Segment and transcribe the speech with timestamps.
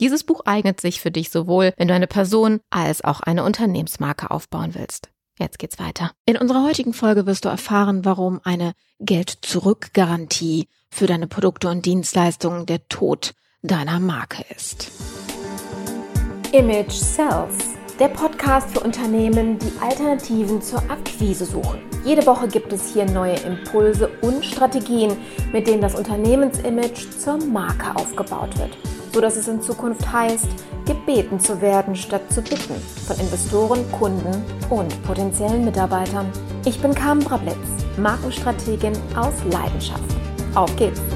[0.00, 4.30] Dieses Buch eignet sich für dich sowohl, wenn du eine Person als auch eine Unternehmensmarke
[4.30, 5.10] aufbauen willst.
[5.38, 6.12] Jetzt geht's weiter.
[6.24, 12.66] In unserer heutigen Folge wirst du erfahren, warum eine Geld-Zurück-Garantie für deine Produkte und Dienstleistungen
[12.66, 14.90] der Tod deiner Marke ist.
[16.52, 21.80] Image Sells der Podcast für Unternehmen, die Alternativen zur Akquise suchen.
[22.04, 25.16] Jede Woche gibt es hier neue Impulse und Strategien,
[25.52, 28.76] mit denen das Unternehmensimage zur Marke aufgebaut wird,
[29.16, 30.46] sodass es in Zukunft heißt,
[30.84, 32.74] gebeten zu werden statt zu bitten
[33.06, 36.30] von Investoren, Kunden und potenziellen Mitarbeitern.
[36.66, 37.56] Ich bin Carmen Brablitz,
[37.96, 40.14] Markenstrategin aus Leidenschaft.
[40.54, 41.15] Auf geht's!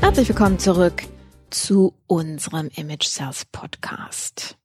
[0.00, 1.04] Herzlich willkommen zurück
[1.50, 4.56] zu unserem Image Sales Podcast.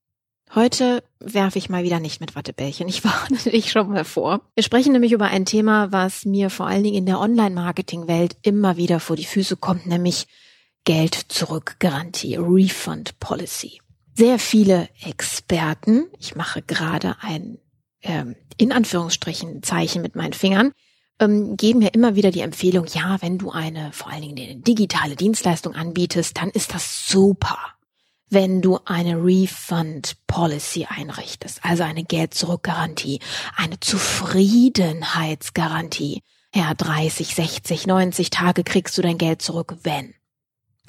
[0.56, 2.88] Heute werfe ich mal wieder nicht mit Wattebällchen.
[2.88, 4.42] Ich warne dich schon mal vor.
[4.56, 8.78] Wir sprechen nämlich über ein Thema, was mir vor allen Dingen in der Online-Marketing-Welt immer
[8.78, 10.28] wieder vor die Füße kommt, nämlich
[10.86, 13.82] Geld-Zurück-Garantie, Refund Policy.
[14.16, 17.60] Sehr viele Experten, ich mache gerade ein
[18.02, 20.74] ähm, in Anführungsstrichen Zeichen mit meinen Fingern,
[21.20, 24.56] ähm, geben ja immer wieder die Empfehlung, ja, wenn du eine vor allen Dingen eine
[24.56, 27.58] digitale Dienstleistung anbietest, dann ist das super.
[28.32, 33.22] Wenn du eine Refund Policy einrichtest, also eine Geld-Zurück-Garantie,
[33.56, 36.22] eine Zufriedenheitsgarantie,
[36.54, 40.14] ja, 30, 60, 90 Tage kriegst du dein Geld zurück, wenn.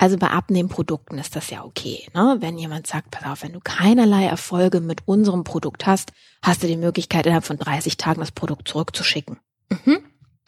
[0.00, 2.08] Also bei Abnehmprodukten ist das ja okay.
[2.14, 2.38] Ne?
[2.40, 6.66] Wenn jemand sagt, pass auf, wenn du keinerlei Erfolge mit unserem Produkt hast, hast du
[6.66, 9.40] die Möglichkeit, innerhalb von 30 Tagen das Produkt zurückzuschicken.
[9.69, 9.98] Mhm.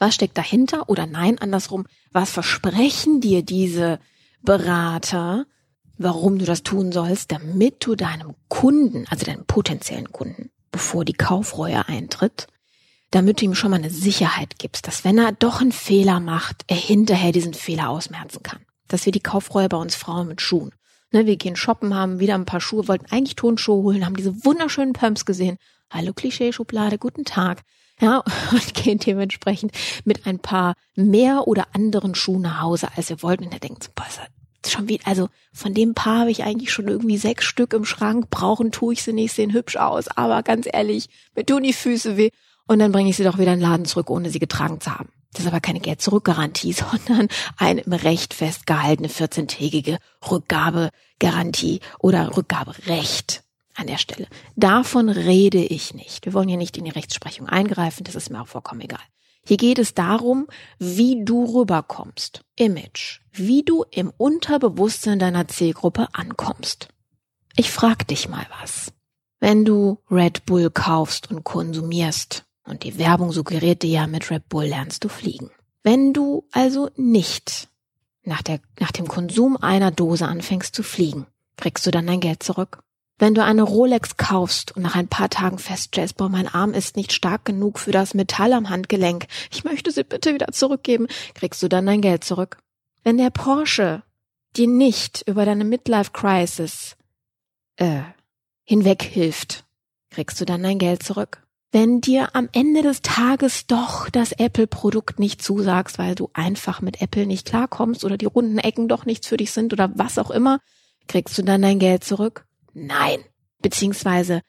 [0.03, 0.89] Was steckt dahinter?
[0.89, 4.01] Oder nein, andersrum, was versprechen dir diese
[4.43, 5.47] Berater,
[5.97, 11.13] warum du das tun sollst, damit du deinem Kunden, also deinem potenziellen Kunden, bevor die
[11.13, 12.49] Kaufreue eintritt,
[13.13, 16.65] damit du ihm schon mal eine Sicherheit gibst, dass wenn er doch einen Fehler macht,
[16.67, 18.67] er hinterher diesen Fehler ausmerzen kann.
[18.89, 20.75] Dass wir die Kaufreue bei uns Frauen mit Schuhen.
[21.13, 24.45] Ne, wir gehen shoppen, haben wieder ein paar Schuhe, wollten eigentlich Tonschuhe holen, haben diese
[24.45, 25.59] wunderschönen Pumps gesehen.
[25.91, 27.63] Hallo Klischee-Schublade, guten Tag
[28.03, 29.73] ja, und gehen dementsprechend
[30.05, 33.45] mit ein paar mehr oder anderen Schuhen nach Hause, als wir wollten.
[33.45, 34.05] Und er denkt, boah,
[34.67, 38.29] schon wie, also von dem Paar habe ich eigentlich schon irgendwie sechs Stück im Schrank,
[38.31, 42.17] brauchen tue ich sie nicht, sehen hübsch aus, aber ganz ehrlich, mir tun die Füße
[42.17, 42.31] weh
[42.67, 44.97] und dann bringe ich sie doch wieder in den Laden zurück, ohne sie getragen zu
[44.97, 45.09] haben.
[45.33, 46.73] Das ist aber keine Geld-Zurück-Garantie,
[47.09, 49.99] sondern eine im Recht festgehaltene 14-tägige
[50.31, 53.43] Rückgabegarantie oder Rückgaberecht
[53.75, 54.27] an der Stelle.
[54.56, 56.25] Davon rede ich nicht.
[56.25, 59.00] Wir wollen hier nicht in die Rechtsprechung eingreifen, das ist mir auch vollkommen egal.
[59.44, 60.47] Hier geht es darum,
[60.78, 62.44] wie du rüberkommst.
[62.56, 63.21] Image.
[63.33, 66.88] Wie du im Unterbewusstsein deiner Zielgruppe ankommst.
[67.56, 68.93] Ich frag dich mal was.
[69.41, 74.48] Wenn du Red Bull kaufst und konsumierst, und die Werbung suggeriert dir ja, mit Red
[74.48, 75.51] Bull lernst du fliegen.
[75.83, 77.69] Wenn du also nicht
[78.22, 81.27] nach, der, nach dem Konsum einer Dose anfängst zu fliegen,
[81.57, 82.84] kriegst du dann dein Geld zurück?
[83.22, 86.97] Wenn du eine Rolex kaufst und nach ein paar Tagen feststellst, boah, mein Arm ist
[86.97, 91.63] nicht stark genug für das Metall am Handgelenk, ich möchte sie bitte wieder zurückgeben, kriegst
[91.63, 92.59] du dann dein Geld zurück.
[93.04, 94.03] Wenn der Porsche
[94.57, 96.97] dir nicht über deine Midlife Crisis
[97.77, 98.01] äh,
[98.65, 99.66] hinweg hilft,
[100.10, 101.45] kriegst du dann dein Geld zurück.
[101.71, 107.01] Wenn dir am Ende des Tages doch das Apple-Produkt nicht zusagst, weil du einfach mit
[107.01, 110.33] Apple nicht klarkommst oder die runden Ecken doch nichts für dich sind oder was auch
[110.33, 110.59] immer,
[111.07, 112.47] kriegst du dann dein Geld zurück.
[112.72, 113.24] Nein.
[113.60, 114.42] Beziehungsweise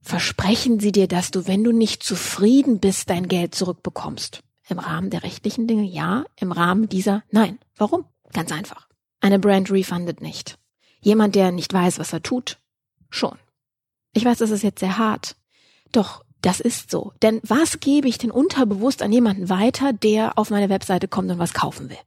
[0.00, 4.40] versprechen sie dir, dass du, wenn du nicht zufrieden bist, dein Geld zurückbekommst.
[4.68, 7.58] Im Rahmen der rechtlichen Dinge ja, im Rahmen dieser nein.
[7.76, 8.04] Warum?
[8.32, 8.88] Ganz einfach.
[9.20, 10.58] Eine Brand refundet nicht.
[11.00, 12.58] Jemand, der nicht weiß, was er tut,
[13.10, 13.38] schon.
[14.12, 15.36] Ich weiß, das ist jetzt sehr hart.
[15.92, 17.12] Doch das ist so.
[17.22, 21.38] Denn was gebe ich denn unterbewusst an jemanden weiter, der auf meine Webseite kommt und
[21.38, 21.98] was kaufen will?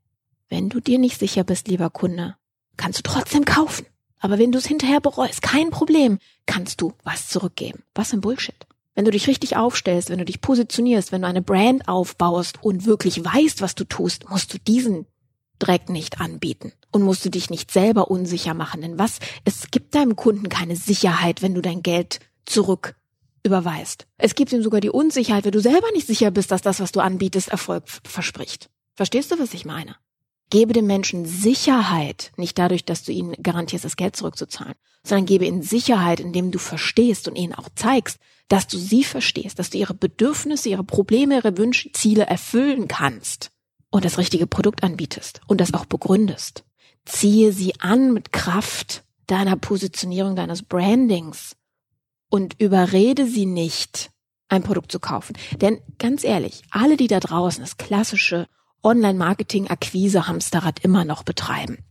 [0.50, 2.36] Wenn du dir nicht sicher bist, lieber Kunde,
[2.77, 3.86] kannst du trotzdem kaufen.
[4.19, 7.83] Aber wenn du es hinterher bereust, kein Problem, kannst du was zurückgeben.
[7.95, 8.68] Was ein Bullshit.
[8.95, 12.86] Wenn du dich richtig aufstellst, wenn du dich positionierst, wenn du eine Brand aufbaust und
[12.86, 15.06] wirklich weißt, was du tust, musst du diesen
[15.57, 18.81] Dreck nicht anbieten und musst du dich nicht selber unsicher machen.
[18.81, 19.19] Denn was?
[19.45, 22.95] Es gibt deinem Kunden keine Sicherheit, wenn du dein Geld zurück
[23.44, 24.06] überweist.
[24.18, 26.92] Es gibt ihm sogar die Unsicherheit, wenn du selber nicht sicher bist, dass das, was
[26.92, 28.69] du anbietest, Erfolg verspricht.
[28.95, 29.95] Verstehst du, was ich meine?
[30.50, 35.46] Gebe dem Menschen Sicherheit, nicht dadurch, dass du ihnen garantierst, das Geld zurückzuzahlen, sondern gebe
[35.46, 39.78] ihnen Sicherheit, indem du verstehst und ihnen auch zeigst, dass du sie verstehst, dass du
[39.78, 43.51] ihre Bedürfnisse, ihre Probleme, ihre Wünsche, Ziele erfüllen kannst
[43.92, 46.63] und das richtige Produkt anbietest und das auch begründest.
[47.06, 51.56] Ziehe sie an mit Kraft deiner Positionierung, deines Brandings
[52.30, 54.12] und überrede sie nicht,
[54.48, 55.38] ein Produkt zu kaufen.
[55.62, 58.48] Denn ganz ehrlich, alle, die da draußen das klassische
[58.83, 61.85] Online-Marketing-Akquise-Hamsterrad immer noch betreiben.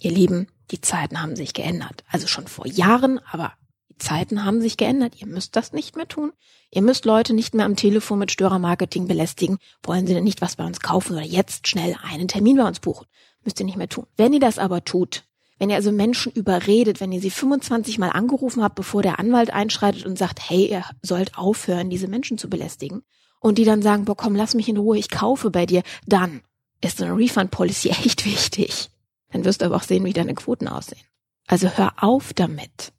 [0.00, 2.04] Ihr Lieben, die Zeiten haben sich geändert.
[2.10, 3.52] Also schon vor Jahren, aber
[3.88, 5.20] die Zeiten haben sich geändert.
[5.20, 6.32] Ihr müsst das nicht mehr tun.
[6.70, 9.58] Ihr müsst Leute nicht mehr am Telefon mit Störermarketing belästigen.
[9.82, 12.80] Wollen sie denn nicht was bei uns kaufen oder jetzt schnell einen Termin bei uns
[12.80, 13.06] buchen?
[13.44, 14.06] Müsst ihr nicht mehr tun.
[14.16, 15.24] Wenn ihr das aber tut,
[15.58, 19.50] wenn ihr also Menschen überredet, wenn ihr sie 25 Mal angerufen habt, bevor der Anwalt
[19.50, 23.02] einschreitet und sagt, hey, ihr sollt aufhören, diese Menschen zu belästigen,
[23.46, 26.42] und die dann sagen, boah, komm, lass mich in Ruhe, ich kaufe bei dir, dann
[26.80, 28.90] ist so eine Refund-Policy echt wichtig.
[29.30, 31.06] Dann wirst du aber auch sehen, wie deine Quoten aussehen.
[31.46, 32.92] Also hör auf damit,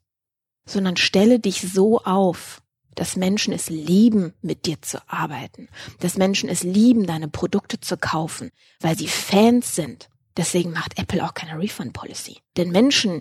[0.64, 2.62] sondern stelle dich so auf,
[2.94, 5.68] dass Menschen es lieben, mit dir zu arbeiten,
[6.00, 8.50] dass Menschen es lieben, deine Produkte zu kaufen,
[8.80, 10.08] weil sie Fans sind.
[10.38, 12.38] Deswegen macht Apple auch keine Refund-Policy.
[12.56, 13.20] Denn Menschen,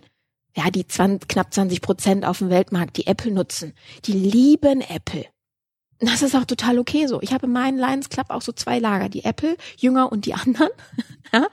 [0.56, 3.74] ja, die 20, knapp 20 Prozent auf dem Weltmarkt, die Apple nutzen,
[4.06, 5.26] die lieben Apple.
[6.00, 7.22] Das ist auch total okay so.
[7.22, 10.34] Ich habe in meinen Lions Club auch so zwei Lager, die Apple, Jünger und die
[10.34, 10.70] anderen.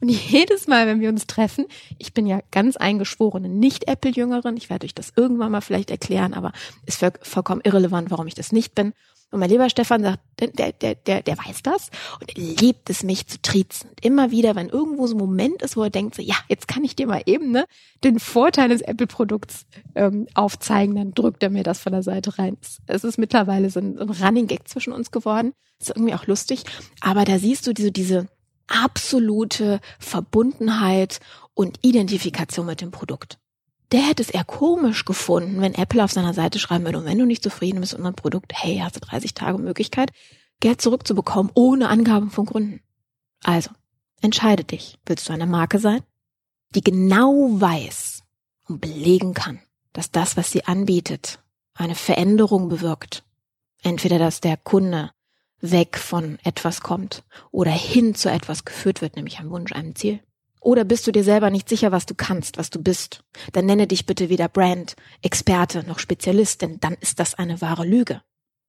[0.00, 1.64] Und jedes Mal, wenn wir uns treffen,
[1.98, 6.52] ich bin ja ganz eingeschworene Nicht-Apple-Jüngerin, ich werde euch das irgendwann mal vielleicht erklären, aber
[6.84, 8.92] ist vollkommen irrelevant, warum ich das nicht bin.
[9.34, 11.90] Und mein lieber Stefan sagt, der, der, der, der weiß das
[12.20, 13.90] und liebt es, mich zu triezen.
[13.90, 16.68] Und immer wieder, wenn irgendwo so ein Moment ist, wo er denkt, so, ja, jetzt
[16.68, 17.64] kann ich dir mal eben ne,
[18.04, 19.66] den Vorteil des Apple-Produkts
[19.96, 22.56] ähm, aufzeigen, dann drückt er mir das von der Seite rein.
[22.86, 25.52] Es ist mittlerweile so ein, so ein Running Gag zwischen uns geworden.
[25.80, 26.62] Ist irgendwie auch lustig.
[27.00, 28.28] Aber da siehst du diese, diese
[28.68, 31.18] absolute Verbundenheit
[31.54, 33.40] und Identifikation mit dem Produkt
[33.94, 37.16] der hätte es eher komisch gefunden, wenn Apple auf seiner Seite schreiben würde, und wenn
[37.16, 40.10] du nicht zufrieden bist mit unserem Produkt, hey, hast du 30 Tage Möglichkeit,
[40.58, 42.80] Geld zurückzubekommen, ohne Angaben von Gründen.
[43.44, 43.70] Also,
[44.20, 44.98] entscheide dich.
[45.06, 46.02] Willst du eine Marke sein,
[46.74, 48.24] die genau weiß
[48.66, 49.60] und belegen kann,
[49.92, 51.38] dass das, was sie anbietet,
[51.74, 53.22] eine Veränderung bewirkt?
[53.80, 55.12] Entweder, dass der Kunde
[55.60, 60.18] weg von etwas kommt oder hin zu etwas geführt wird, nämlich einem Wunsch, einem Ziel.
[60.64, 63.22] Oder bist du dir selber nicht sicher, was du kannst, was du bist?
[63.52, 67.84] Dann nenne dich bitte weder Brand, Experte noch Spezialist, denn dann ist das eine wahre
[67.84, 68.22] Lüge.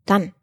[0.05, 0.33] Dann,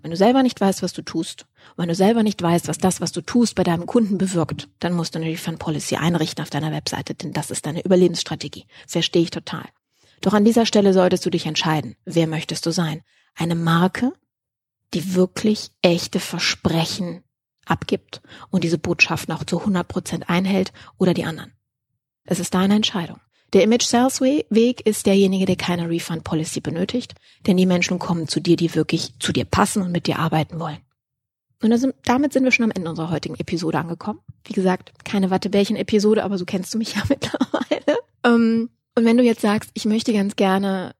[0.00, 1.46] wenn du selber nicht weißt, was du tust,
[1.76, 4.94] wenn du selber nicht weißt, was das, was du tust, bei deinem Kunden bewirkt, dann
[4.94, 8.64] musst du eine Refund Policy einrichten auf deiner Webseite, denn das ist deine Überlebensstrategie.
[8.86, 9.68] Verstehe ich total.
[10.22, 11.96] Doch an dieser Stelle solltest du dich entscheiden.
[12.06, 13.02] Wer möchtest du sein?
[13.34, 14.14] Eine Marke,
[14.94, 17.24] die wirklich echte Versprechen
[17.70, 18.20] abgibt
[18.50, 21.52] und diese Botschaften auch zu 100 Prozent einhält oder die anderen.
[22.24, 23.20] Es ist deine Entscheidung.
[23.54, 27.14] Der Image Sales Weg ist derjenige, der keine Refund Policy benötigt,
[27.46, 30.60] denn die Menschen kommen zu dir, die wirklich zu dir passen und mit dir arbeiten
[30.60, 30.78] wollen.
[31.62, 34.20] Und damit sind wir schon am Ende unserer heutigen Episode angekommen.
[34.44, 37.98] Wie gesagt, keine Wattebärchen-Episode, aber so kennst du mich ja mittlerweile.
[38.24, 40.94] Ähm, und wenn du jetzt sagst, ich möchte ganz gerne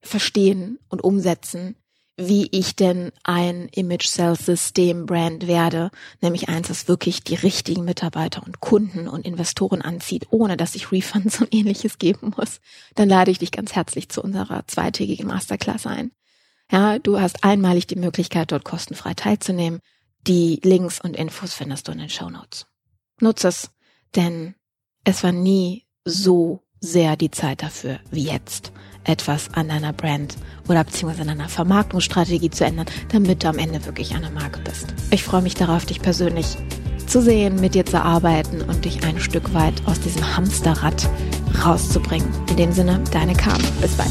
[0.00, 1.76] verstehen und umsetzen,
[2.16, 5.90] wie ich denn ein Image Sales System Brand werde,
[6.22, 10.92] nämlich eins, das wirklich die richtigen Mitarbeiter und Kunden und Investoren anzieht, ohne dass ich
[10.92, 12.60] Refunds und ähnliches geben muss,
[12.94, 16.10] dann lade ich dich ganz herzlich zu unserer zweitägigen Masterclass ein.
[16.72, 19.80] Ja, du hast einmalig die Möglichkeit, dort kostenfrei teilzunehmen.
[20.26, 22.66] Die Links und Infos findest du in den Show Notes.
[23.20, 23.70] Nutze es,
[24.16, 24.54] denn
[25.04, 28.72] es war nie so sehr die Zeit dafür wie jetzt
[29.04, 30.36] etwas an deiner Brand
[30.68, 34.86] oder beziehungsweise an deiner Vermarktungsstrategie zu ändern, damit du am Ende wirklich eine Marke bist.
[35.10, 36.56] Ich freue mich darauf, dich persönlich
[37.06, 41.08] zu sehen, mit dir zu arbeiten und dich ein Stück weit aus diesem Hamsterrad
[41.64, 42.28] rauszubringen.
[42.50, 43.66] In dem Sinne, deine Carmen.
[43.80, 44.10] Bis bald.